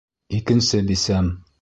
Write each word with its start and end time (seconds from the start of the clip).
Икенсе 0.39 0.81
бисәм! 0.89 1.33